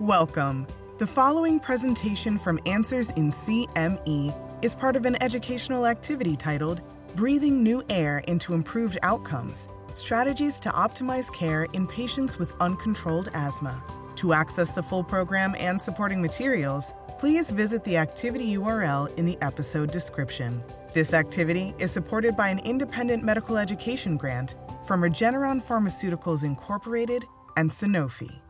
Welcome. 0.00 0.66
The 0.96 1.06
following 1.06 1.60
presentation 1.60 2.38
from 2.38 2.58
Answers 2.64 3.10
in 3.10 3.28
CME 3.28 4.34
is 4.64 4.74
part 4.74 4.96
of 4.96 5.04
an 5.04 5.22
educational 5.22 5.86
activity 5.86 6.36
titled 6.36 6.80
Breathing 7.16 7.62
New 7.62 7.82
Air 7.90 8.20
into 8.20 8.54
Improved 8.54 8.96
Outcomes 9.02 9.68
Strategies 9.92 10.58
to 10.60 10.70
Optimize 10.70 11.30
Care 11.34 11.64
in 11.74 11.86
Patients 11.86 12.38
with 12.38 12.54
Uncontrolled 12.60 13.28
Asthma. 13.34 13.84
To 14.16 14.32
access 14.32 14.72
the 14.72 14.82
full 14.82 15.04
program 15.04 15.54
and 15.58 15.78
supporting 15.78 16.22
materials, 16.22 16.94
please 17.18 17.50
visit 17.50 17.84
the 17.84 17.98
activity 17.98 18.56
URL 18.56 19.14
in 19.18 19.26
the 19.26 19.36
episode 19.42 19.90
description. 19.90 20.62
This 20.94 21.12
activity 21.12 21.74
is 21.78 21.90
supported 21.90 22.38
by 22.38 22.48
an 22.48 22.60
independent 22.60 23.22
medical 23.22 23.58
education 23.58 24.16
grant 24.16 24.54
from 24.86 25.02
Regeneron 25.02 25.62
Pharmaceuticals 25.62 26.42
Incorporated 26.42 27.26
and 27.58 27.68
Sanofi. 27.68 28.40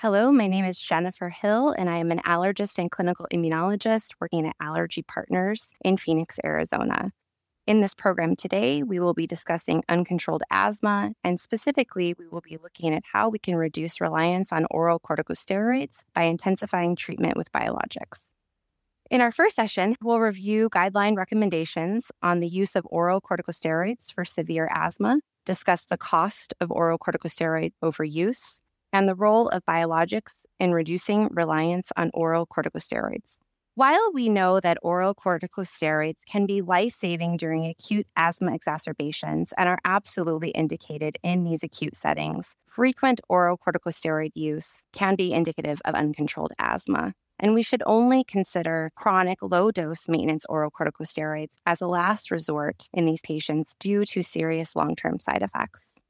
Hello, 0.00 0.30
my 0.30 0.46
name 0.46 0.64
is 0.64 0.78
Jennifer 0.78 1.28
Hill, 1.28 1.70
and 1.70 1.90
I 1.90 1.96
am 1.96 2.12
an 2.12 2.20
allergist 2.20 2.78
and 2.78 2.88
clinical 2.88 3.26
immunologist 3.34 4.14
working 4.20 4.46
at 4.46 4.54
Allergy 4.60 5.02
Partners 5.02 5.70
in 5.84 5.96
Phoenix, 5.96 6.38
Arizona. 6.44 7.10
In 7.66 7.80
this 7.80 7.94
program 7.94 8.36
today, 8.36 8.84
we 8.84 9.00
will 9.00 9.12
be 9.12 9.26
discussing 9.26 9.82
uncontrolled 9.88 10.44
asthma, 10.52 11.14
and 11.24 11.40
specifically, 11.40 12.14
we 12.16 12.28
will 12.28 12.42
be 12.42 12.58
looking 12.62 12.94
at 12.94 13.02
how 13.12 13.28
we 13.28 13.40
can 13.40 13.56
reduce 13.56 14.00
reliance 14.00 14.52
on 14.52 14.68
oral 14.70 15.00
corticosteroids 15.00 16.04
by 16.14 16.22
intensifying 16.22 16.94
treatment 16.94 17.36
with 17.36 17.50
biologics. 17.50 18.30
In 19.10 19.20
our 19.20 19.32
first 19.32 19.56
session, 19.56 19.96
we'll 20.00 20.20
review 20.20 20.70
guideline 20.70 21.16
recommendations 21.16 22.12
on 22.22 22.38
the 22.38 22.46
use 22.46 22.76
of 22.76 22.86
oral 22.88 23.20
corticosteroids 23.20 24.12
for 24.14 24.24
severe 24.24 24.70
asthma, 24.72 25.18
discuss 25.44 25.86
the 25.86 25.98
cost 25.98 26.54
of 26.60 26.70
oral 26.70 26.98
corticosteroid 26.98 27.70
overuse, 27.82 28.60
and 28.92 29.08
the 29.08 29.14
role 29.14 29.48
of 29.48 29.64
biologics 29.66 30.44
in 30.58 30.72
reducing 30.72 31.28
reliance 31.32 31.92
on 31.96 32.10
oral 32.14 32.46
corticosteroids. 32.46 33.38
While 33.74 34.10
we 34.12 34.28
know 34.28 34.58
that 34.60 34.78
oral 34.82 35.14
corticosteroids 35.14 36.24
can 36.26 36.46
be 36.46 36.62
life 36.62 36.92
saving 36.92 37.36
during 37.36 37.64
acute 37.66 38.06
asthma 38.16 38.52
exacerbations 38.54 39.52
and 39.56 39.68
are 39.68 39.78
absolutely 39.84 40.50
indicated 40.50 41.16
in 41.22 41.44
these 41.44 41.62
acute 41.62 41.94
settings, 41.96 42.56
frequent 42.68 43.20
oral 43.28 43.56
corticosteroid 43.56 44.32
use 44.34 44.82
can 44.92 45.14
be 45.14 45.32
indicative 45.32 45.80
of 45.84 45.94
uncontrolled 45.94 46.52
asthma. 46.58 47.14
And 47.38 47.54
we 47.54 47.62
should 47.62 47.82
only 47.86 48.24
consider 48.24 48.90
chronic 48.96 49.38
low 49.42 49.70
dose 49.70 50.08
maintenance 50.08 50.44
oral 50.48 50.72
corticosteroids 50.72 51.58
as 51.66 51.80
a 51.80 51.86
last 51.86 52.32
resort 52.32 52.88
in 52.92 53.06
these 53.06 53.20
patients 53.22 53.76
due 53.78 54.04
to 54.06 54.22
serious 54.22 54.74
long 54.74 54.96
term 54.96 55.20
side 55.20 55.42
effects. 55.42 56.00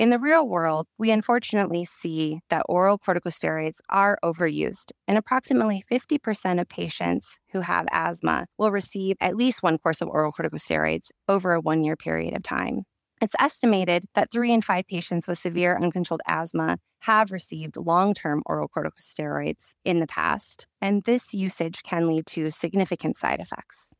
In 0.00 0.08
the 0.08 0.18
real 0.18 0.48
world, 0.48 0.86
we 0.96 1.10
unfortunately 1.10 1.84
see 1.84 2.40
that 2.48 2.64
oral 2.70 2.98
corticosteroids 2.98 3.80
are 3.90 4.18
overused, 4.24 4.92
and 5.06 5.18
approximately 5.18 5.84
50% 5.92 6.58
of 6.58 6.66
patients 6.70 7.38
who 7.52 7.60
have 7.60 7.86
asthma 7.90 8.46
will 8.56 8.70
receive 8.70 9.18
at 9.20 9.36
least 9.36 9.62
one 9.62 9.76
course 9.76 10.00
of 10.00 10.08
oral 10.08 10.32
corticosteroids 10.32 11.08
over 11.28 11.52
a 11.52 11.60
one 11.60 11.84
year 11.84 11.96
period 11.96 12.34
of 12.34 12.42
time. 12.42 12.84
It's 13.20 13.34
estimated 13.38 14.06
that 14.14 14.32
three 14.32 14.54
in 14.54 14.62
five 14.62 14.86
patients 14.88 15.28
with 15.28 15.38
severe 15.38 15.76
uncontrolled 15.76 16.22
asthma 16.26 16.78
have 17.00 17.30
received 17.30 17.76
long 17.76 18.14
term 18.14 18.42
oral 18.46 18.70
corticosteroids 18.74 19.74
in 19.84 20.00
the 20.00 20.06
past, 20.06 20.66
and 20.80 21.04
this 21.04 21.34
usage 21.34 21.82
can 21.82 22.08
lead 22.08 22.24
to 22.28 22.50
significant 22.50 23.18
side 23.18 23.40
effects. 23.40 23.90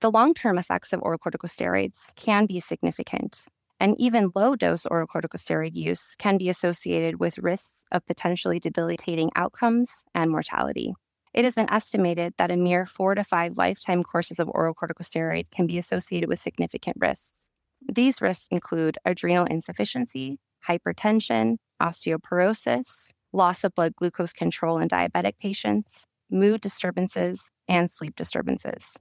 The 0.00 0.10
long 0.10 0.34
term 0.34 0.58
effects 0.58 0.92
of 0.92 1.00
oral 1.00 1.20
corticosteroids 1.20 2.12
can 2.16 2.46
be 2.46 2.58
significant 2.58 3.46
and 3.80 3.94
even 3.98 4.32
low 4.34 4.56
dose 4.56 4.86
oral 4.86 5.06
corticosteroid 5.06 5.74
use 5.74 6.14
can 6.18 6.38
be 6.38 6.48
associated 6.48 7.20
with 7.20 7.38
risks 7.38 7.84
of 7.92 8.06
potentially 8.06 8.58
debilitating 8.58 9.30
outcomes 9.36 10.04
and 10.14 10.30
mortality. 10.30 10.94
It 11.34 11.44
has 11.44 11.54
been 11.54 11.70
estimated 11.70 12.34
that 12.38 12.50
a 12.50 12.56
mere 12.56 12.86
four 12.86 13.14
to 13.14 13.24
five 13.24 13.56
lifetime 13.56 14.02
courses 14.02 14.38
of 14.38 14.48
oral 14.48 14.74
corticosteroid 14.74 15.50
can 15.50 15.66
be 15.66 15.78
associated 15.78 16.28
with 16.28 16.40
significant 16.40 16.96
risks. 16.98 17.48
These 17.92 18.20
risks 18.20 18.48
include 18.50 18.98
adrenal 19.04 19.44
insufficiency, 19.44 20.38
hypertension, 20.66 21.56
osteoporosis, 21.80 23.12
loss 23.32 23.62
of 23.64 23.74
blood 23.74 23.94
glucose 23.94 24.32
control 24.32 24.78
in 24.78 24.88
diabetic 24.88 25.38
patients, 25.38 26.04
mood 26.30 26.60
disturbances, 26.60 27.50
and 27.68 27.90
sleep 27.90 28.16
disturbances. 28.16 28.96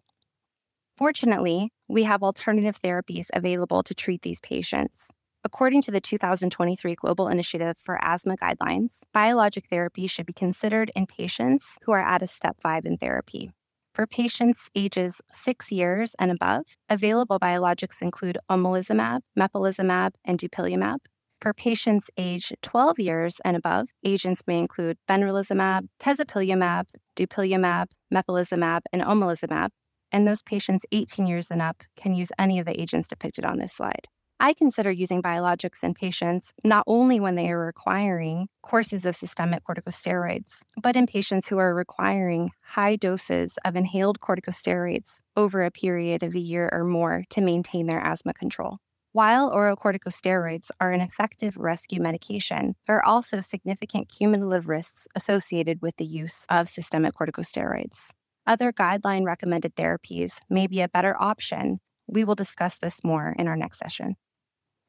Fortunately, 0.98 1.72
we 1.88 2.04
have 2.04 2.24
alternative 2.24 2.80
therapies 2.82 3.28
available 3.34 3.84
to 3.84 3.94
treat 3.94 4.22
these 4.22 4.40
patients. 4.42 5.10
According 5.44 5.82
to 5.84 5.92
the 5.92 6.02
2023 6.02 6.96
Global 6.96 7.30
Initiative 7.30 7.76
for 7.86 7.98
Asthma 8.04 8.36
Guidelines, 8.38 9.04
biologic 9.14 9.68
therapy 9.70 10.08
should 10.08 10.26
be 10.26 10.34
considered 10.34 10.92
in 10.96 11.06
patients 11.06 11.78
who 11.84 11.94
are 11.94 12.06
at 12.06 12.22
a 12.22 12.28
step 12.28 12.58
five 12.60 12.86
in 12.86 12.98
therapy. 12.98 13.52
For 13.94 14.06
patients 14.06 14.70
ages 14.76 15.22
six 15.32 15.72
years 15.72 16.16
and 16.20 16.32
above, 16.32 16.66
available 16.90 17.40
biologics 17.40 18.02
include 18.02 18.38
omalizumab, 18.52 19.22
mepolizumab, 19.40 20.12
and 20.26 20.38
dupilumab. 20.38 20.98
For 21.42 21.54
patients 21.54 22.10
age 22.18 22.52
12 22.62 23.00
years 23.00 23.40
and 23.46 23.56
above, 23.56 23.88
agents 24.04 24.42
may 24.48 24.60
include 24.60 24.98
benralizumab, 25.10 25.88
tezepelumab, 26.00 26.86
dupilumab, 27.16 27.86
mepolizumab, 28.14 28.82
and 28.92 29.02
omalizumab, 29.02 29.70
and 30.12 30.28
those 30.28 30.44
patients 30.44 30.86
18 30.92 31.28
years 31.28 31.52
and 31.52 31.62
up 31.62 31.84
can 31.96 32.14
use 32.14 32.32
any 32.40 32.60
of 32.60 32.66
the 32.66 32.80
agents 32.80 33.08
depicted 33.08 33.46
on 33.46 33.58
this 33.58 33.74
slide. 33.74 34.08
I 34.40 34.54
consider 34.54 34.92
using 34.92 35.24
biologics 35.24 35.84
in 35.84 35.96
patients 35.96 36.54
not 36.64 36.84
only 36.86 37.20
when 37.20 37.34
they 37.34 37.50
are 37.50 37.58
requiring 37.58 38.50
courses 38.62 39.06
of 39.08 39.16
systemic 39.16 39.64
corticosteroids, 39.64 40.62
but 40.80 40.96
in 40.96 41.08
patients 41.08 41.48
who 41.48 41.58
are 41.58 41.74
requiring 41.74 42.52
high 42.62 42.98
doses 42.98 43.58
of 43.66 43.76
inhaled 43.76 44.20
corticosteroids 44.20 45.22
over 45.36 45.64
a 45.64 45.72
period 45.72 46.22
of 46.22 46.36
a 46.36 46.40
year 46.40 46.70
or 46.72 46.84
more 46.84 47.24
to 47.32 47.42
maintain 47.42 47.88
their 47.88 48.00
asthma 48.00 48.34
control. 48.36 48.78
While 49.14 49.52
oral 49.52 49.76
corticosteroids 49.76 50.70
are 50.80 50.92
an 50.92 51.02
effective 51.02 51.58
rescue 51.58 52.00
medication, 52.00 52.76
there 52.86 52.98
are 52.98 53.06
also 53.06 53.42
significant 53.42 54.10
cumulative 54.10 54.68
risks 54.68 55.08
associated 55.16 55.82
with 55.82 55.98
the 55.98 56.06
use 56.06 56.46
of 56.52 56.70
systemic 56.70 57.16
corticosteroids. 57.16 58.10
Other 58.48 58.72
guideline 58.72 59.26
recommended 59.26 59.76
therapies 59.76 60.40
may 60.50 60.68
be 60.68 60.80
a 60.80 60.88
better 60.88 61.16
option. 61.20 61.80
We 62.08 62.24
will 62.24 62.36
discuss 62.36 62.80
this 62.80 63.04
more 63.04 63.36
in 63.38 63.48
our 63.48 63.58
next 63.58 63.78
session. 63.78 64.16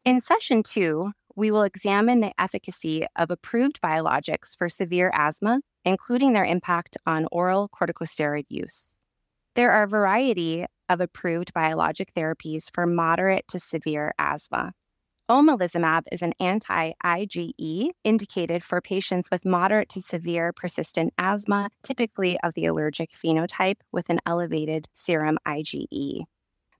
In 0.05 0.21
session 0.21 0.63
two, 0.63 1.11
we 1.35 1.51
will 1.51 1.65
examine 1.65 2.21
the 2.21 2.33
efficacy 2.41 3.05
of 3.17 3.33
approved 3.33 3.81
biologics 3.83 4.57
for 4.57 4.69
severe 4.69 5.11
asthma, 5.13 5.61
including 5.85 6.33
their 6.33 6.45
impact 6.45 6.97
on 7.05 7.27
oral 7.33 7.69
corticosteroid 7.69 8.47
use. 8.49 8.99
There 9.57 9.73
are 9.73 9.83
a 9.83 9.89
variety 9.89 10.65
of 10.89 11.01
approved 11.01 11.53
biologic 11.53 12.15
therapies 12.15 12.71
for 12.73 12.87
moderate 12.87 13.49
to 13.49 13.59
severe 13.59 14.15
asthma. 14.19 14.73
Omalizumab 15.31 16.05
is 16.11 16.23
an 16.23 16.33
anti 16.41 16.93
IgE 17.05 17.91
indicated 18.03 18.65
for 18.65 18.81
patients 18.81 19.29
with 19.31 19.45
moderate 19.45 19.91
to 19.91 20.01
severe 20.01 20.55
persistent 20.55 21.13
asthma, 21.19 21.69
typically 21.83 22.41
of 22.41 22.55
the 22.55 22.65
allergic 22.65 23.11
phenotype 23.11 23.77
with 23.93 24.09
an 24.09 24.21
elevated 24.25 24.89
serum 24.95 25.37
IgE. 25.47 26.23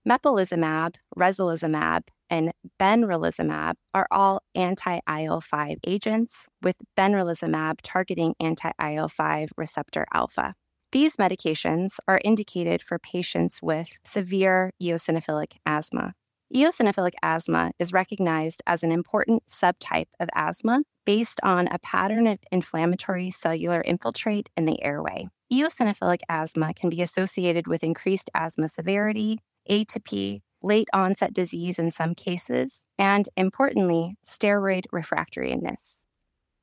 Mepolizumab, 0.09 0.95
reslizumab, 1.15 2.05
and 2.31 2.51
benralizumab 2.81 3.75
are 3.93 4.09
all 4.11 4.41
anti 4.55 4.99
IL 5.07 5.43
5 5.43 5.77
agents, 5.87 6.49
with 6.63 6.77
benralizumab 6.97 7.81
targeting 7.83 8.35
anti 8.41 8.71
IL 8.81 9.09
5 9.09 9.51
receptor 9.59 10.07
alpha. 10.15 10.55
These 10.93 11.17
medications 11.17 11.99
are 12.09 12.23
indicated 12.25 12.81
for 12.81 12.99
patients 12.99 13.61
with 13.61 13.91
severe 14.05 14.73
eosinophilic 14.83 15.53
asthma. 15.67 16.15
Eosinophilic 16.55 17.13
asthma 17.23 17.73
is 17.79 17.93
recognized 17.93 18.63
as 18.67 18.83
an 18.83 18.91
important 18.91 19.45
subtype 19.47 20.09
of 20.19 20.31
asthma 20.35 20.83
based 21.05 21.41
on 21.43 21.69
a 21.69 21.79
pattern 21.81 22.27
of 22.27 22.39
inflammatory 22.51 23.31
cellular 23.31 23.83
infiltrate 23.83 24.49
in 24.57 24.65
the 24.65 24.83
airway. 24.83 25.29
Eosinophilic 25.53 26.21
asthma 26.31 26.73
can 26.73 26.89
be 26.89 27.03
associated 27.03 27.67
with 27.67 27.85
increased 27.85 28.31
asthma 28.35 28.69
severity, 28.69 29.39
atopy, 29.71 30.41
late 30.63 30.89
onset 30.95 31.35
disease 31.35 31.79
in 31.79 31.91
some 31.91 32.15
cases, 32.15 32.87
and 32.99 33.29
importantly, 33.37 34.17
steroid 34.27 34.85
refractoriness. 34.93 35.99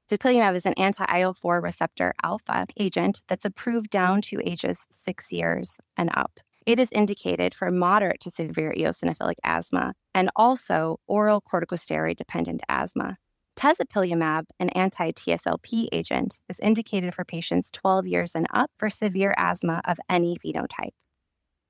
Dupilumab 0.09 0.55
is 0.55 0.65
an 0.65 0.73
anti 0.77 1.05
IL 1.19 1.33
4 1.35 1.61
receptor 1.61 2.13
alpha 2.23 2.65
agent 2.77 3.21
that's 3.27 3.45
approved 3.45 3.91
down 3.91 4.21
to 4.23 4.41
ages 4.43 4.87
six 4.91 5.31
years 5.31 5.77
and 5.95 6.09
up. 6.15 6.39
It 6.65 6.79
is 6.79 6.91
indicated 6.91 7.53
for 7.53 7.69
moderate 7.69 8.21
to 8.21 8.31
severe 8.31 8.73
eosinophilic 8.75 9.35
asthma 9.43 9.93
and 10.15 10.31
also 10.35 10.99
oral 11.07 11.41
corticosteroid 11.41 12.15
dependent 12.15 12.63
asthma. 12.67 13.17
Tezepelumab, 13.55 14.45
an 14.59 14.69
anti 14.69 15.11
TSLP 15.11 15.89
agent, 15.91 16.39
is 16.49 16.59
indicated 16.59 17.13
for 17.13 17.23
patients 17.23 17.69
12 17.71 18.07
years 18.07 18.31
and 18.33 18.47
up 18.51 18.71
for 18.79 18.89
severe 18.89 19.35
asthma 19.37 19.81
of 19.85 19.99
any 20.09 20.37
phenotype. 20.37 20.93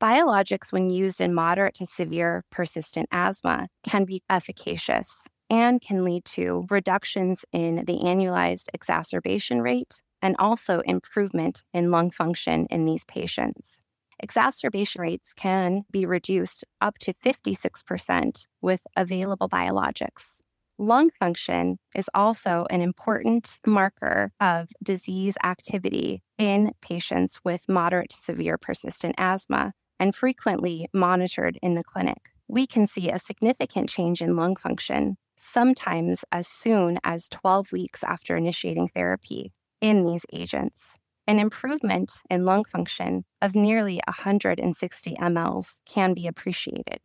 Biologics, 0.01 0.71
when 0.71 0.89
used 0.89 1.19
in 1.19 1.33
moderate 1.33 1.75
to 1.75 1.86
severe 1.88 2.44
persistent 2.50 3.07
asthma, 3.12 3.68
can 3.83 4.06
be 4.06 4.21
efficacious. 4.30 5.13
and 5.51 5.80
can 5.80 6.03
lead 6.03 6.25
to 6.25 6.65
reductions 6.71 7.45
in 7.51 7.86
the 7.86 8.00
annualized 8.00 8.68
exacerbation 8.74 9.62
rate 9.62 10.01
and 10.24 10.36
also 10.39 10.80
improvement 10.86 11.63
in 11.71 11.92
lung 11.92 12.09
function 12.09 12.65
in 12.71 12.86
these 12.86 13.06
patients. 13.06 13.84
Exacerbation 14.19 15.01
rates 15.01 15.33
can 15.33 15.83
be 15.91 16.06
reduced 16.06 16.63
up 16.81 16.97
to 17.00 17.13
56% 17.13 18.47
with 18.62 18.81
available 18.95 19.50
biologics. 19.50 20.41
Lung 20.77 21.09
function 21.09 21.77
is 21.95 22.09
also 22.13 22.65
an 22.69 22.81
important 22.81 23.59
marker 23.65 24.31
of 24.41 24.69
disease 24.83 25.38
activity 25.44 26.21
in 26.38 26.73
patients 26.81 27.39
with 27.45 27.62
moderate 27.69 28.09
to 28.09 28.17
severe 28.17 28.57
persistent 28.57 29.15
asthma 29.17 29.71
and 30.00 30.13
frequently 30.13 30.89
monitored 30.94 31.57
in 31.61 31.75
the 31.75 31.83
clinic. 31.83 32.29
We 32.50 32.68
can 32.68 32.88
see 32.88 33.09
a 33.09 33.19
significant 33.19 33.89
change 33.89 34.21
in 34.21 34.35
lung 34.35 34.57
function, 34.57 35.18
sometimes 35.38 36.25
as 36.31 36.47
soon 36.47 37.00
as 37.03 37.29
12 37.29 37.71
weeks 37.71 38.03
after 38.03 38.35
initiating 38.35 38.89
therapy 38.89 39.53
in 39.79 40.03
these 40.03 40.25
agents. 40.33 40.97
An 41.27 41.39
improvement 41.39 42.22
in 42.30 42.45
lung 42.45 42.63
function 42.66 43.25
of 43.42 43.56
nearly 43.56 44.00
160 44.07 45.16
mLs 45.16 45.80
can 45.88 46.13
be 46.13 46.27
appreciated. 46.27 47.00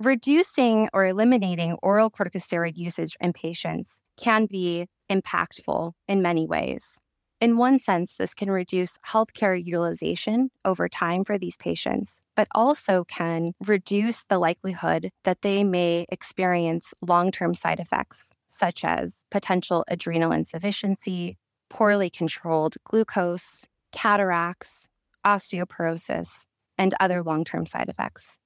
Reducing 0.00 0.88
or 0.94 1.04
eliminating 1.04 1.76
oral 1.82 2.10
corticosteroid 2.10 2.76
usage 2.76 3.16
in 3.20 3.34
patients 3.34 4.00
can 4.16 4.46
be 4.46 4.86
impactful 5.10 5.92
in 6.06 6.22
many 6.22 6.46
ways. 6.46 6.96
In 7.40 7.56
one 7.56 7.78
sense, 7.78 8.16
this 8.16 8.32
can 8.32 8.50
reduce 8.50 8.98
healthcare 9.06 9.62
utilization 9.62 10.50
over 10.64 10.88
time 10.88 11.24
for 11.24 11.36
these 11.38 11.56
patients, 11.56 12.22
but 12.34 12.48
also 12.54 13.04
can 13.04 13.52
reduce 13.66 14.24
the 14.28 14.38
likelihood 14.38 15.10
that 15.24 15.42
they 15.42 15.64
may 15.64 16.06
experience 16.10 16.94
long 17.00 17.30
term 17.30 17.54
side 17.54 17.78
effects, 17.78 18.30
such 18.48 18.84
as 18.84 19.20
potential 19.30 19.84
adrenal 19.88 20.32
insufficiency, 20.32 21.36
poorly 21.70 22.10
controlled 22.10 22.76
glucose, 22.84 23.64
cataracts, 23.92 24.88
osteoporosis, 25.24 26.44
and 26.76 26.94
other 27.00 27.22
long 27.22 27.44
term 27.44 27.66
side 27.66 27.88
effects. 27.88 28.38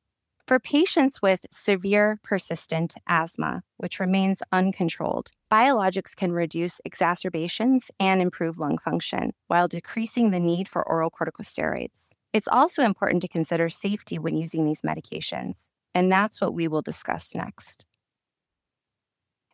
For 0.49 0.59
patients 0.59 1.23
with 1.23 1.47
severe 1.53 2.19
persistent 2.25 2.95
asthma, 3.09 3.63
which 3.77 4.01
remains 4.01 4.43
uncontrolled, 4.51 5.31
biologics 5.53 6.17
can 6.17 6.33
reduce 6.33 6.81
exacerbations 6.85 7.91
and 8.01 8.21
improve 8.21 8.59
lung 8.59 8.77
function 8.79 9.33
while 9.47 9.69
decreasing 9.69 10.31
the 10.31 10.41
need 10.41 10.69
for 10.69 10.87
oral 10.89 11.11
corticosteroids. 11.11 12.11
It's 12.33 12.49
also 12.49 12.83
important 12.83 13.23
to 13.23 13.29
consider 13.29 13.69
safety 13.69 14.19
when 14.19 14.37
using 14.37 14.65
these 14.65 14.83
medications, 14.83 15.69
and 15.95 16.11
that's 16.11 16.41
what 16.41 16.55
we 16.55 16.67
will 16.67 16.83
discuss 16.83 17.35
next. 17.35 17.87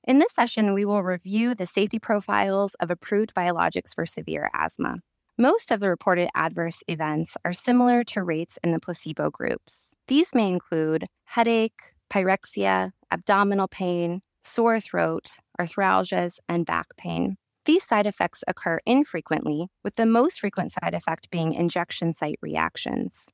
In 0.09 0.21
this 0.21 0.33
session, 0.33 0.73
we 0.73 0.87
will 0.87 1.03
review 1.03 1.55
the 1.55 1.67
safety 1.67 1.99
profiles 1.99 2.75
of 2.77 2.91
approved 2.91 3.35
biologics 3.35 3.95
for 3.95 4.07
severe 4.07 4.49
asthma. 4.55 5.01
Most 5.37 5.71
of 5.71 5.81
the 5.81 5.91
reported 5.91 6.31
adverse 6.35 6.83
events 6.89 7.37
are 7.45 7.53
similar 7.53 8.03
to 8.05 8.23
rates 8.23 8.59
in 8.65 8.73
the 8.73 8.81
placebo 8.81 9.29
groups. 9.29 9.93
These 10.07 10.35
may 10.35 10.49
include 10.49 11.05
headache, 11.25 11.93
pyrexia, 12.09 12.93
abdominal 13.11 13.69
pain, 13.69 14.23
sore 14.43 14.81
throat, 14.81 15.37
arthralgias, 15.61 16.39
and 16.49 16.65
back 16.65 16.87
pain. 16.97 17.37
These 17.67 17.85
side 17.85 18.07
effects 18.07 18.43
occur 18.49 18.81
infrequently, 18.87 19.69
with 19.85 19.97
the 19.97 20.07
most 20.07 20.41
frequent 20.41 20.73
side 20.73 20.95
effect 20.95 21.31
being 21.31 21.53
injection 21.53 22.15
site 22.15 22.39
reactions. 22.41 23.29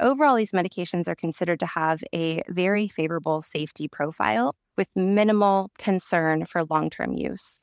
Overall, 0.00 0.36
these 0.36 0.52
medications 0.52 1.06
are 1.06 1.14
considered 1.14 1.60
to 1.60 1.66
have 1.66 2.02
a 2.14 2.40
very 2.48 2.88
favorable 2.88 3.42
safety 3.42 3.88
profile 3.88 4.54
with 4.76 4.88
minimal 4.96 5.70
concern 5.78 6.46
for 6.46 6.64
long 6.64 6.90
term 6.90 7.12
use. 7.12 7.60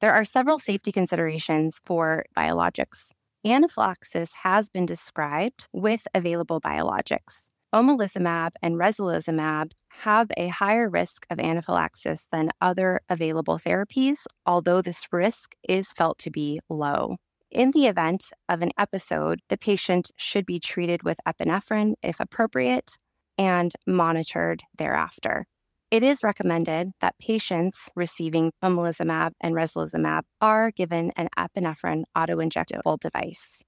There 0.00 0.12
are 0.12 0.24
several 0.24 0.58
safety 0.58 0.92
considerations 0.92 1.80
for 1.84 2.24
biologics. 2.36 3.10
Anaphylaxis 3.44 4.32
has 4.34 4.68
been 4.68 4.86
described 4.86 5.66
with 5.72 6.06
available 6.14 6.60
biologics. 6.60 7.48
Omalizumab 7.74 8.50
and 8.62 8.74
reslizumab 8.76 9.72
have 9.90 10.28
a 10.36 10.48
higher 10.48 10.88
risk 10.88 11.26
of 11.30 11.38
anaphylaxis 11.38 12.26
than 12.32 12.50
other 12.60 13.00
available 13.08 13.58
therapies, 13.58 14.26
although 14.46 14.82
this 14.82 15.06
risk 15.12 15.54
is 15.68 15.92
felt 15.92 16.18
to 16.18 16.30
be 16.30 16.60
low. 16.68 17.16
In 17.50 17.70
the 17.72 17.86
event 17.86 18.32
of 18.48 18.62
an 18.62 18.70
episode, 18.78 19.40
the 19.48 19.58
patient 19.58 20.10
should 20.16 20.46
be 20.46 20.58
treated 20.58 21.02
with 21.02 21.18
epinephrine 21.26 21.94
if 22.02 22.18
appropriate 22.20 22.96
and 23.40 23.72
monitored 23.86 24.62
thereafter. 24.76 25.46
It 25.90 26.02
is 26.02 26.22
recommended 26.22 26.90
that 27.00 27.18
patients 27.18 27.88
receiving 27.96 28.52
omalizumab 28.62 29.30
and 29.40 29.54
reslizumab 29.54 30.22
are 30.42 30.70
given 30.70 31.10
an 31.16 31.28
epinephrine 31.38 32.04
autoinjectable 32.14 33.00
device. 33.00 33.60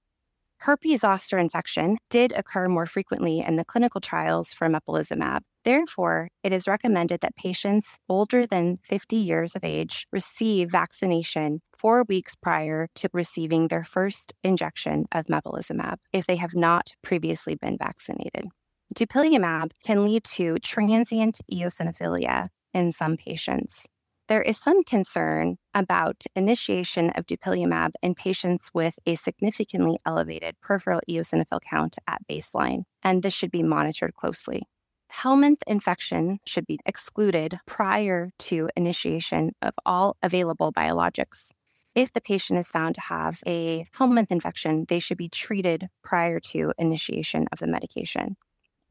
Herpes 0.59 1.01
zoster 1.01 1.39
infection 1.39 1.97
did 2.11 2.31
occur 2.33 2.69
more 2.69 2.85
frequently 2.85 3.39
in 3.39 3.55
the 3.55 3.65
clinical 3.65 3.99
trials 3.99 4.53
for 4.53 4.69
mepolizumab. 4.69 5.39
Therefore, 5.65 6.29
it 6.43 6.53
is 6.53 6.67
recommended 6.67 7.21
that 7.21 7.35
patients 7.35 7.97
older 8.07 8.45
than 8.45 8.77
50 8.87 9.17
years 9.17 9.55
of 9.55 9.63
age 9.63 10.05
receive 10.11 10.69
vaccination 10.71 11.61
four 11.75 12.05
weeks 12.07 12.35
prior 12.35 12.87
to 12.95 13.09
receiving 13.11 13.67
their 13.67 13.83
first 13.83 14.33
injection 14.43 15.05
of 15.11 15.25
mepolizumab 15.25 15.97
if 16.13 16.27
they 16.27 16.37
have 16.37 16.53
not 16.53 16.91
previously 17.01 17.55
been 17.55 17.77
vaccinated. 17.77 18.45
Dupilumab 18.93 19.71
can 19.83 20.05
lead 20.05 20.23
to 20.23 20.59
transient 20.59 21.39
eosinophilia 21.51 22.49
in 22.73 22.91
some 22.91 23.17
patients. 23.17 23.87
There 24.29 24.41
is 24.41 24.57
some 24.57 24.83
concern 24.83 25.57
about 25.73 26.23
initiation 26.35 27.09
of 27.11 27.25
dupilumab 27.25 27.91
in 28.01 28.15
patients 28.15 28.69
with 28.73 28.97
a 29.05 29.15
significantly 29.15 29.97
elevated 30.05 30.55
peripheral 30.61 31.01
eosinophil 31.09 31.59
count 31.61 31.97
at 32.07 32.25
baseline, 32.29 32.83
and 33.03 33.21
this 33.21 33.33
should 33.33 33.51
be 33.51 33.63
monitored 33.63 34.13
closely. 34.13 34.63
Helminth 35.11 35.61
infection 35.67 36.39
should 36.47 36.65
be 36.65 36.79
excluded 36.85 37.59
prior 37.67 38.31
to 38.39 38.69
initiation 38.75 39.51
of 39.61 39.73
all 39.85 40.17
available 40.23 40.71
biologics. 40.71 41.49
If 41.93 42.13
the 42.13 42.21
patient 42.21 42.57
is 42.59 42.71
found 42.71 42.95
to 42.95 43.01
have 43.01 43.39
a 43.45 43.85
Helminth 43.95 44.31
infection, 44.31 44.85
they 44.87 44.99
should 44.99 45.17
be 45.17 45.29
treated 45.29 45.89
prior 46.01 46.39
to 46.39 46.73
initiation 46.79 47.45
of 47.51 47.59
the 47.59 47.67
medication. 47.67 48.35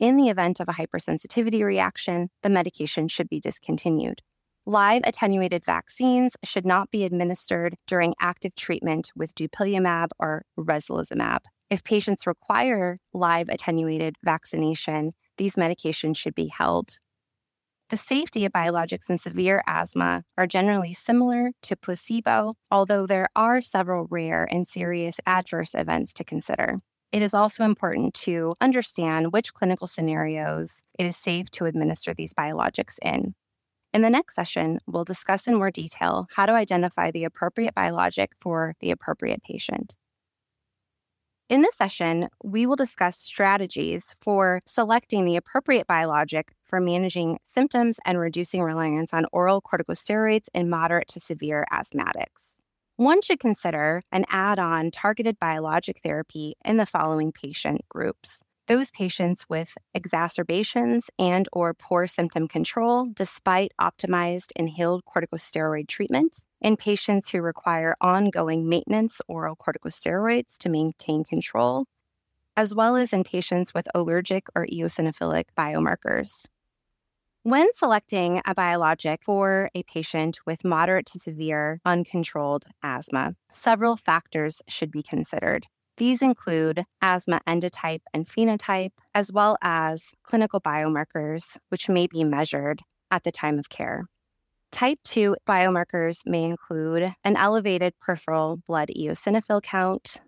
In 0.03 0.17
the 0.17 0.31
event 0.31 0.59
of 0.59 0.69
a 0.69 0.73
hypersensitivity 0.73 1.65
reaction, 1.65 2.29
the 2.43 2.49
medication 2.49 3.07
should 3.07 3.29
be 3.29 3.39
discontinued. 3.39 4.21
Live 4.67 5.03
attenuated 5.05 5.65
vaccines 5.65 6.33
should 6.43 6.67
not 6.67 6.91
be 6.91 7.05
administered 7.05 7.77
during 7.87 8.17
active 8.21 8.53
treatment 8.57 9.13
with 9.15 9.33
dupilumab 9.37 10.09
or 10.19 10.45
reslizumab. 10.59 11.39
If 11.71 11.85
patients 11.85 12.27
require 12.27 12.99
live 13.15 13.49
attenuated 13.49 14.17
vaccination, 14.25 15.13
these 15.39 15.55
medications 15.55 16.17
should 16.17 16.35
be 16.35 16.49
held. 16.49 16.99
The 17.91 17.97
safety 17.97 18.45
of 18.45 18.51
biologics 18.51 19.09
in 19.09 19.19
severe 19.19 19.63
asthma 19.69 20.25
are 20.37 20.49
generally 20.49 20.95
similar 20.95 21.53
to 21.63 21.77
placebo, 21.77 22.55
although 22.73 23.07
there 23.07 23.29
are 23.37 23.61
several 23.61 24.09
rare 24.11 24.49
and 24.51 24.67
serious 24.67 25.15
adverse 25.27 25.77
events 25.77 26.13
to 26.15 26.25
consider 26.25 26.81
it 27.13 27.23
is 27.23 27.35
also 27.35 27.63
important 27.65 28.15
to 28.15 28.55
understand 28.61 29.33
which 29.33 29.53
clinical 29.55 29.87
scenarios 29.87 30.83
it 30.99 31.05
is 31.05 31.17
safe 31.17 31.51
to 31.51 31.67
administer 31.67 32.15
these 32.15 32.33
biologics 32.33 32.99
in. 33.03 33.35
In 33.93 34.01
the 34.01 34.09
next 34.09 34.35
session, 34.35 34.81
we'll 34.87 35.05
discuss 35.05 35.47
in 35.47 35.55
more 35.55 35.71
detail 35.71 36.27
how 36.35 36.47
to 36.47 36.53
identify 36.53 37.11
the 37.11 37.25
appropriate 37.25 37.75
biologic 37.75 38.31
for 38.41 38.75
the 38.81 38.91
appropriate 38.91 39.43
patient. 39.43 39.97
In 41.51 41.61
this 41.61 41.77
session, 41.77 42.29
we 42.43 42.65
will 42.65 42.77
discuss 42.77 43.19
strategies 43.19 44.17
for 44.23 44.63
selecting 44.65 45.27
the 45.27 45.37
appropriate 45.37 45.87
biologic 45.87 46.55
for 46.65 46.81
managing 46.81 47.39
symptoms 47.45 48.01
and 48.07 48.19
reducing 48.19 48.63
reliance 48.63 49.13
on 49.13 49.27
oral 49.33 49.61
corticosteroids 49.61 50.47
in 50.55 50.71
moderate 50.71 51.09
to 51.09 51.21
severe 51.21 51.67
asthmatics. 51.71 52.57
One 52.97 53.23
should 53.23 53.41
consider 53.41 54.03
an 54.13 54.25
add 54.29 54.59
on 54.59 54.91
targeted 54.91 55.39
biologic 55.39 56.01
therapy 56.03 56.55
in 56.65 56.77
the 56.77 56.87
following 56.87 57.33
patient 57.33 57.81
groups. 57.89 58.43
Those 58.69 58.91
patients 58.91 59.49
with 59.49 59.75
exacerbations 59.95 61.11
and 61.19 61.49
or 61.53 61.75
poor 61.75 62.07
symptom 62.07 62.49
control 62.49 63.07
despite 63.15 63.73
optimized 63.81 64.53
inhaled 64.57 65.05
corticosteroid 65.05 65.89
treatment 65.89 66.45
in 66.61 66.77
patients 66.77 67.29
who 67.29 67.43
require 67.43 67.97
ongoing 68.01 68.69
maintenance 68.69 69.21
oral 69.27 69.57
corticosteroids 69.57 70.57
to 70.59 70.69
maintain 70.69 71.25
control 71.25 71.87
as 72.57 72.75
well 72.75 72.97
as 72.97 73.13
in 73.13 73.25
patients 73.25 73.75
with 73.75 73.89
allergic 73.95 74.47
or 74.55 74.67
eosinophilic 74.67 75.47
biomarkers 75.59 76.45
when 77.45 77.73
selecting 77.75 78.41
a 78.45 78.55
biologic 78.55 79.25
for 79.25 79.69
a 79.75 79.83
patient 79.83 80.39
with 80.47 80.65
moderate 80.65 81.07
to 81.07 81.19
severe 81.19 81.81
uncontrolled 81.85 82.67
asthma, 82.83 83.35
several 83.51 83.97
factors 83.97 84.63
should 84.69 84.93
be 84.93 85.03
considered. 85.03 85.67
These 85.97 86.23
include 86.23 86.85
asthma 87.01 87.41
endotype 87.47 88.03
and 88.15 88.27
phenotype, 88.29 88.93
as 89.15 89.33
well 89.33 89.57
as 89.61 90.15
clinical 90.23 90.61
biomarkers, 90.61 91.57
which 91.69 91.89
may 91.89 92.07
be 92.07 92.23
measured, 92.23 92.81
at 93.11 93.25
the 93.25 93.33
time 93.33 93.59
of 93.59 93.69
care. 93.69 94.07
Type 94.71 94.99
2 95.05 95.37
biomarkers 95.47 96.21
may 96.25 96.45
include 96.45 97.13
an 97.25 97.37
elevated 97.37 97.93
peripheral 98.01 98.59
blood 98.67 98.91
eosinophil 98.97 99.63
count, 99.63 100.21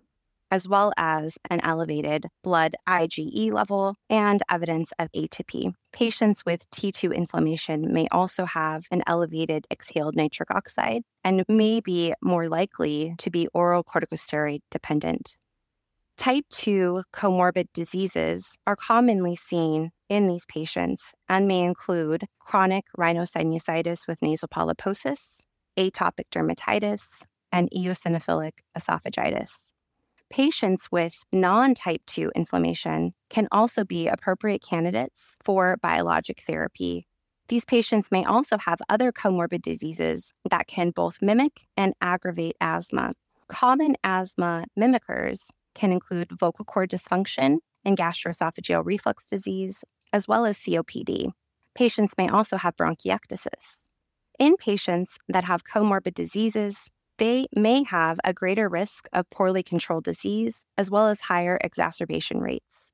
as 0.55 0.69
well 0.69 0.93
as 0.97 1.37
an 1.51 1.59
elevated 1.65 2.27
blood 2.45 2.77
IgE 2.89 3.51
level 3.51 3.97
and 4.09 4.41
evidence 4.49 4.93
of 5.01 5.09
atopy. 5.11 5.73
Patients 5.93 6.45
with 6.47 6.71
T2 6.71 7.13
inflammation 7.13 7.93
may 7.93 8.07
also 8.13 8.45
have 8.45 8.85
an 8.93 9.03
elevated 9.09 9.67
exhaled 9.73 10.15
nitric 10.15 10.53
oxide 10.53 11.03
and 11.25 11.45
may 11.49 11.81
be 11.81 12.15
more 12.23 12.49
likely 12.49 13.17
to 13.19 13.31
be 13.31 13.49
oral 13.53 13.83
corticosteroid 13.83 14.61
dependent. 14.71 15.37
Type 16.19 16.45
2 16.51 17.03
comorbid 17.13 17.67
diseases 17.75 18.55
are 18.65 18.77
commonly 18.77 19.35
seen 19.35 19.91
in 20.09 20.29
these 20.29 20.47
patients 20.47 21.13
and 21.29 21.49
may 21.49 21.65
include 21.65 22.27
chronic 22.39 22.85
rhinosinusitis 22.97 24.07
with 24.07 24.23
nasal 24.23 24.47
polyposis, 24.47 25.41
atopic 25.77 26.27
dermatitis, 26.33 27.25
and 27.51 27.69
eosinophilic 27.77 28.53
esophagitis. 28.79 29.65
Patients 30.31 30.89
with 30.91 31.25
non 31.33 31.75
type 31.75 32.03
2 32.07 32.33
inflammation 32.35 33.15
can 33.31 33.47
also 33.53 33.85
be 33.85 34.09
appropriate 34.09 34.63
candidates 34.63 35.37
for 35.43 35.77
biologic 35.83 36.43
therapy. 36.47 37.07
These 37.49 37.65
patients 37.65 38.11
may 38.11 38.25
also 38.25 38.57
have 38.59 38.81
other 38.89 39.13
comorbid 39.13 39.63
diseases 39.63 40.33
that 40.51 40.67
can 40.67 40.91
both 40.91 41.21
mimic 41.21 41.67
and 41.77 41.95
aggravate 42.01 42.57
asthma. 42.61 43.13
Common 43.49 43.97
asthma 44.03 44.65
mimickers 44.79 45.49
can 45.75 45.93
include 45.93 46.33
vocal 46.39 46.65
cord 46.65 46.91
dysfunction 46.91 47.59
and 47.85 47.99
gastroesophageal 47.99 48.85
reflux 48.85 49.29
disease, 49.29 49.85
as 50.13 50.27
well 50.27 50.47
as 50.47 50.59
COPD. 50.59 51.33
Patients 51.75 52.15
may 52.17 52.29
also 52.29 52.57
have 52.57 52.77
bronchiectasis. 52.77 53.87
In 54.39 54.57
patients 54.57 55.19
that 55.29 55.45
have 55.45 55.65
comorbid 55.65 56.15
diseases, 56.15 56.91
they 57.19 57.47
may 57.55 57.85
have 57.85 58.19
a 58.25 58.33
greater 58.33 58.69
risk 58.69 59.09
of 59.13 59.29
poorly 59.31 59.63
controlled 59.63 60.05
disease, 60.05 60.65
as 60.77 60.91
well 60.91 61.09
as 61.09 61.21
higher 61.21 61.59
exacerbation 61.63 62.41
rates. 62.41 62.93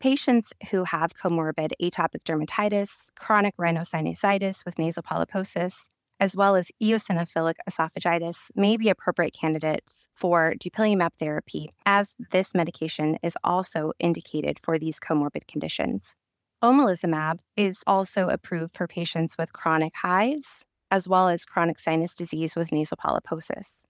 Patients 0.00 0.52
who 0.70 0.84
have 0.84 1.14
comorbid 1.14 1.72
atopic 1.82 2.22
dermatitis, 2.24 3.08
chronic 3.16 3.56
rhinosinusitis 3.58 4.64
with 4.64 4.78
nasal 4.78 5.02
polyposis, 5.02 5.88
as 6.20 6.36
well 6.36 6.54
as 6.54 6.70
eosinophilic 6.82 7.54
esophagitis 7.68 8.50
may 8.54 8.76
be 8.76 8.88
appropriate 8.88 9.32
candidates 9.32 10.08
for 10.14 10.54
dupilumab 10.58 11.14
therapy, 11.18 11.70
as 11.86 12.14
this 12.30 12.54
medication 12.54 13.18
is 13.22 13.36
also 13.42 13.92
indicated 13.98 14.58
for 14.62 14.78
these 14.78 15.00
comorbid 15.00 15.46
conditions. 15.48 16.14
Omalizumab 16.62 17.38
is 17.56 17.82
also 17.86 18.28
approved 18.28 18.76
for 18.76 18.86
patients 18.86 19.36
with 19.38 19.52
chronic 19.52 19.94
hives, 19.94 20.62
as 20.90 21.08
well 21.08 21.28
as 21.28 21.44
chronic 21.44 21.78
sinus 21.78 22.14
disease 22.14 22.56
with 22.56 22.72
nasal 22.72 22.96
polyposis. 22.96 23.84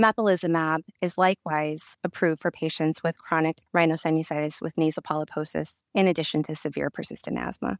Mepolizumab 0.00 0.80
is 1.00 1.16
likewise 1.16 1.96
approved 2.04 2.40
for 2.40 2.50
patients 2.50 3.02
with 3.02 3.18
chronic 3.18 3.58
rhinosinusitis 3.74 4.60
with 4.60 4.76
nasal 4.76 5.02
polyposis, 5.02 5.76
in 5.94 6.06
addition 6.06 6.42
to 6.42 6.54
severe 6.54 6.90
persistent 6.90 7.38
asthma 7.38 7.78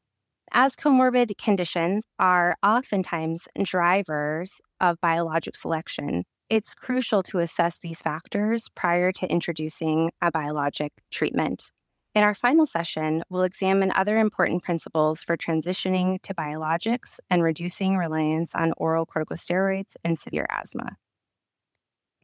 as 0.52 0.76
comorbid 0.76 1.36
conditions 1.38 2.04
are 2.18 2.56
oftentimes 2.62 3.48
drivers 3.62 4.60
of 4.80 5.00
biologic 5.00 5.56
selection, 5.56 6.24
it's 6.48 6.74
crucial 6.74 7.22
to 7.24 7.40
assess 7.40 7.80
these 7.80 8.00
factors 8.00 8.68
prior 8.74 9.10
to 9.12 9.30
introducing 9.30 10.10
a 10.22 10.30
biologic 10.30 10.92
treatment. 11.10 11.72
In 12.16 12.22
our 12.22 12.32
final 12.32 12.64
session, 12.64 13.22
we'll 13.28 13.42
examine 13.42 13.92
other 13.94 14.16
important 14.16 14.62
principles 14.62 15.22
for 15.22 15.36
transitioning 15.36 16.18
to 16.22 16.32
biologics 16.32 17.20
and 17.28 17.42
reducing 17.42 17.98
reliance 17.98 18.54
on 18.54 18.72
oral 18.78 19.04
corticosteroids 19.04 19.96
in 20.02 20.16
severe 20.16 20.46
asthma. 20.48 20.96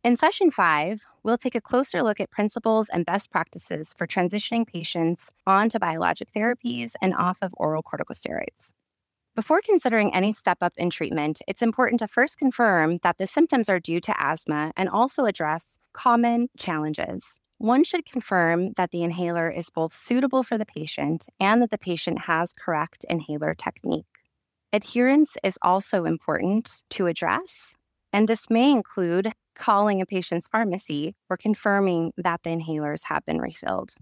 In 0.03 0.17
session 0.17 0.51
five, 0.51 1.03
we'll 1.25 1.37
take 1.37 1.55
a 1.55 1.61
closer 1.61 2.03
look 2.03 2.21
at 2.21 2.31
principles 2.31 2.89
and 2.89 3.05
best 3.05 3.31
practices 3.31 3.95
for 3.99 4.07
transitioning 4.07 4.67
patients 4.67 5.31
onto 5.47 5.79
biologic 5.79 6.29
therapies 6.35 6.95
and 7.03 7.13
off 7.15 7.37
of 7.43 7.53
oral 7.59 7.83
corticosteroids. 7.83 8.71
Before 9.37 9.61
considering 9.63 10.15
any 10.15 10.33
step 10.33 10.57
up 10.63 10.73
in 10.79 10.89
treatment, 10.89 11.43
it's 11.47 11.61
important 11.61 11.99
to 11.99 12.09
first 12.09 12.39
confirm 12.39 12.97
that 13.03 13.19
the 13.19 13.27
symptoms 13.27 13.69
are 13.69 13.79
due 13.79 14.01
to 14.01 14.15
asthma 14.19 14.73
and 14.75 14.89
also 14.89 15.27
address 15.27 15.79
common 15.93 16.49
challenges. 16.59 17.42
One 17.63 17.85
should 17.85 18.05
confirm 18.07 18.73
that 18.73 18.91
the 18.91 19.05
inhaler 19.05 19.49
is 19.49 19.71
both 19.71 19.95
suitable 19.95 20.43
for 20.43 20.59
the 20.59 20.67
patient 20.67 21.29
and 21.39 21.63
that 21.63 21.71
the 21.71 21.79
patient 21.79 22.23
has 22.23 22.53
correct 22.53 23.07
inhaler 23.09 23.55
technique. 23.55 24.05
Adherence 24.73 25.37
is 25.45 25.61
also 25.63 26.05
important 26.05 26.83
to 26.91 27.07
address, 27.07 27.77
and 28.13 28.27
this 28.27 28.51
may 28.51 28.73
include 28.73 29.33
calling 29.55 30.01
a 30.01 30.07
patient's 30.07 30.49
pharmacy 30.49 31.15
or 31.31 31.37
confirming 31.37 32.11
that 32.17 32.43
the 32.43 32.51
inhalers 32.51 33.05
have 33.05 33.25
been 33.27 33.41
refilled. 33.41 33.95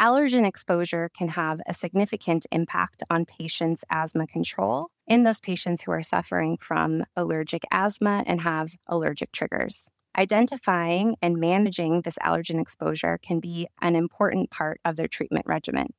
Allergen 0.00 0.46
exposure 0.46 1.10
can 1.14 1.28
have 1.28 1.60
a 1.66 1.74
significant 1.74 2.46
impact 2.50 3.02
on 3.10 3.26
patients' 3.26 3.84
asthma 3.90 4.26
control 4.26 4.88
in 5.06 5.22
those 5.22 5.38
patients 5.38 5.82
who 5.82 5.90
are 5.92 6.02
suffering 6.02 6.56
from 6.56 7.04
allergic 7.14 7.64
asthma 7.72 8.24
and 8.26 8.40
have 8.40 8.70
allergic 8.86 9.32
triggers. 9.32 9.90
Identifying 10.16 11.16
and 11.22 11.38
managing 11.38 12.02
this 12.02 12.18
allergen 12.18 12.60
exposure 12.60 13.18
can 13.22 13.40
be 13.40 13.66
an 13.80 13.96
important 13.96 14.50
part 14.50 14.78
of 14.84 14.96
their 14.96 15.08
treatment 15.08 15.46
regimen. 15.46 15.94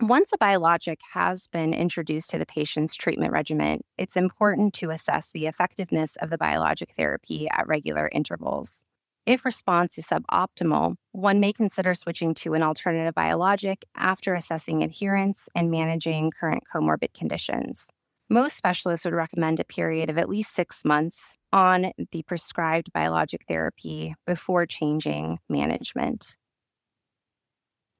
Once 0.00 0.32
a 0.32 0.38
biologic 0.38 1.00
has 1.12 1.46
been 1.48 1.74
introduced 1.74 2.30
to 2.30 2.38
the 2.38 2.46
patient's 2.46 2.94
treatment 2.94 3.32
regimen, 3.32 3.80
it's 3.96 4.16
important 4.16 4.74
to 4.74 4.90
assess 4.90 5.30
the 5.30 5.46
effectiveness 5.46 6.16
of 6.16 6.30
the 6.30 6.38
biologic 6.38 6.92
therapy 6.96 7.48
at 7.50 7.66
regular 7.66 8.08
intervals. 8.12 8.82
If 9.26 9.44
response 9.44 9.98
is 9.98 10.06
suboptimal, 10.06 10.94
one 11.12 11.38
may 11.38 11.52
consider 11.52 11.94
switching 11.94 12.32
to 12.34 12.54
an 12.54 12.62
alternative 12.62 13.14
biologic 13.14 13.84
after 13.94 14.34
assessing 14.34 14.82
adherence 14.82 15.48
and 15.54 15.70
managing 15.70 16.30
current 16.30 16.64
comorbid 16.72 17.12
conditions. 17.12 17.88
Most 18.30 18.56
specialists 18.56 19.04
would 19.04 19.14
recommend 19.14 19.58
a 19.58 19.64
period 19.64 20.10
of 20.10 20.18
at 20.18 20.28
least 20.28 20.54
six 20.54 20.84
months 20.84 21.34
on 21.52 21.92
the 22.12 22.22
prescribed 22.24 22.92
biologic 22.92 23.42
therapy 23.48 24.14
before 24.26 24.66
changing 24.66 25.38
management. 25.48 26.36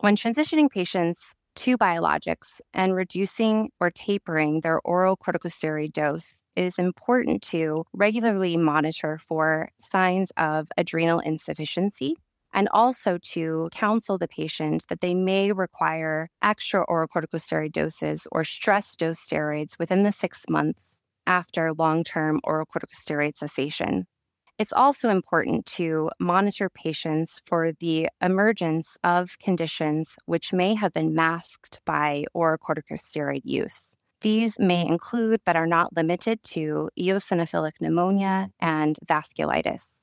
When 0.00 0.16
transitioning 0.16 0.70
patients 0.70 1.34
to 1.56 1.78
biologics 1.78 2.60
and 2.74 2.94
reducing 2.94 3.70
or 3.80 3.90
tapering 3.90 4.60
their 4.60 4.80
oral 4.80 5.16
corticosteroid 5.16 5.92
dose 5.92 6.34
it 6.56 6.64
is 6.64 6.78
important 6.78 7.42
to 7.42 7.84
regularly 7.92 8.56
monitor 8.56 9.18
for 9.18 9.70
signs 9.78 10.32
of 10.36 10.68
adrenal 10.76 11.20
insufficiency 11.20 12.16
and 12.52 12.68
also 12.72 13.18
to 13.18 13.68
counsel 13.72 14.18
the 14.18 14.28
patient 14.28 14.84
that 14.88 15.00
they 15.00 15.14
may 15.14 15.52
require 15.52 16.28
extra 16.42 16.82
oral 16.84 17.08
corticosteroid 17.08 17.72
doses 17.72 18.26
or 18.32 18.44
stress 18.44 18.96
dose 18.96 19.20
steroids 19.20 19.78
within 19.78 20.02
the 20.02 20.12
six 20.12 20.44
months 20.48 21.00
after 21.26 21.72
long 21.74 22.04
term 22.04 22.40
oral 22.44 22.66
corticosteroid 22.66 23.36
cessation. 23.36 24.06
It's 24.58 24.72
also 24.72 25.08
important 25.08 25.66
to 25.66 26.10
monitor 26.18 26.68
patients 26.68 27.40
for 27.46 27.70
the 27.78 28.08
emergence 28.20 28.96
of 29.04 29.38
conditions 29.38 30.16
which 30.26 30.52
may 30.52 30.74
have 30.74 30.92
been 30.92 31.14
masked 31.14 31.78
by 31.84 32.24
oral 32.34 32.58
corticosteroid 32.58 33.42
use. 33.44 33.94
These 34.20 34.58
may 34.58 34.84
include, 34.84 35.42
but 35.46 35.54
are 35.54 35.66
not 35.66 35.94
limited 35.94 36.42
to, 36.54 36.90
eosinophilic 36.98 37.74
pneumonia 37.80 38.50
and 38.58 38.98
vasculitis. 39.06 40.02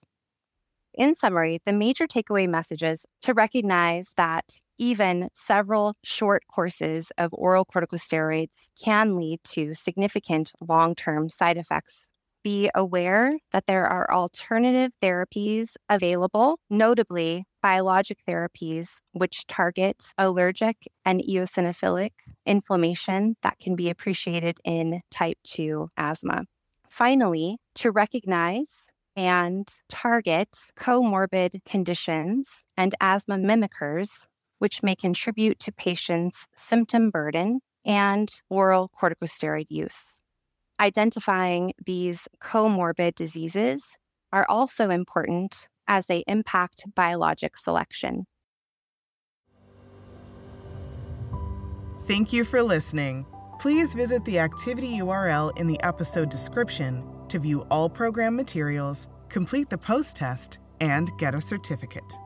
In 0.98 1.16
summary, 1.16 1.60
the 1.66 1.74
major 1.74 2.08
takeaway 2.08 2.48
messages 2.48 3.06
to 3.22 3.34
recognize 3.34 4.14
that 4.18 4.60
even 4.78 5.30
several 5.34 5.96
short 6.04 6.44
courses 6.54 7.12
of 7.18 7.32
oral 7.34 7.66
corticosteroids 7.66 8.70
can 8.82 9.16
lead 9.16 9.40
to 9.46 9.74
significant 9.74 10.54
long 10.62 10.96
term 10.96 11.30
side 11.30 11.58
effects 11.58 12.12
be 12.46 12.70
aware 12.76 13.36
that 13.52 13.66
there 13.66 13.88
are 13.88 14.14
alternative 14.14 14.92
therapies 15.02 15.72
available, 15.90 16.60
notably 16.70 17.44
biologic 17.64 18.20
therapies, 18.30 18.98
which 19.14 19.48
target 19.48 20.14
allergic 20.20 20.78
and 21.06 21.24
eosinophilic 21.28 22.12
inflammation 22.46 23.36
that 23.42 23.58
can 23.58 23.76
be 23.76 23.90
appreciated 23.90 24.60
in 24.64 25.02
type 25.10 25.40
2 25.48 25.90
asthma. 25.98 26.44
Finally, 26.88 27.58
to 27.74 27.90
recognize 27.90 28.68
and 29.16 29.68
target 29.90 30.50
comorbid 30.78 31.64
conditions 31.66 32.48
and 32.78 32.96
asthma 33.02 33.38
mimickers, 33.38 34.26
which 34.60 34.84
may 34.84 34.96
contribute 34.96 35.60
to 35.60 35.72
patients' 35.72 36.48
symptom 36.56 37.10
burden 37.10 37.60
and 37.86 38.42
oral 38.50 38.90
corticosteroid 39.00 39.68
use 39.70 40.16
identifying 40.80 41.74
these 41.86 42.28
comorbid 42.42 43.16
diseases 43.16 43.98
are 44.32 44.46
also 44.50 44.90
important 44.90 45.68
as 45.88 46.08
they 46.08 46.24
impact 46.28 46.84
biologic 46.96 47.56
selection. 47.56 48.26
Thank 52.08 52.34
you 52.34 52.44
for 52.44 52.62
listening. 52.62 53.26
Please 53.60 53.94
visit 53.94 54.24
the 54.26 54.40
activity 54.40 55.00
URL 55.00 55.58
in 55.58 55.68
the 55.68 55.82
episode 55.82 56.30
description 56.30 57.04
to 57.36 57.40
view 57.40 57.66
all 57.70 57.90
program 57.90 58.34
materials, 58.34 59.10
complete 59.28 59.70
the 59.70 59.78
post 59.78 60.16
test, 60.16 60.60
and 60.80 61.12
get 61.20 61.36
a 61.36 61.42
certificate. 61.42 62.25